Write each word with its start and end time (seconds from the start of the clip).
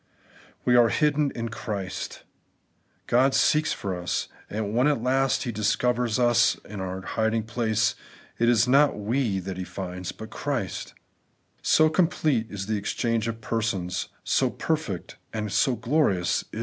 We 0.65 0.75
are 0.75 0.89
hidden 0.89 1.29
in 1.35 1.49
Christ. 1.49 2.23
God 3.05 3.35
seeks 3.35 3.71
for 3.71 3.95
us; 3.95 4.29
and 4.49 4.73
when 4.73 4.87
at 4.87 5.03
last 5.03 5.43
He 5.43 5.51
discovers 5.51 6.17
us 6.17 6.55
in 6.67 6.81
our 6.81 7.01
hiding 7.03 7.43
place, 7.43 7.93
it 8.39 8.49
is 8.49 8.67
not 8.67 8.97
we 8.97 9.37
that 9.41 9.57
He 9.57 9.63
finds, 9.63 10.11
but 10.11 10.31
Christ; 10.31 10.95
so 11.61 11.87
complete 11.87 12.47
is 12.49 12.65
the 12.65 12.77
exchange 12.77 13.27
of 13.27 13.41
persons, 13.41 14.07
so 14.23 14.49
perfect 14.49 15.17
and 15.33 15.51
so 15.51 15.75
glorious 15.75 16.41
the 16.49 16.49
disguise. 16.49 16.59